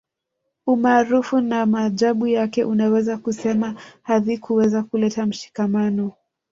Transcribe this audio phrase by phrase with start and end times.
[0.67, 6.11] Umaarufu na maajabu yake unaweza kusema havikuweza kuleta mshikamano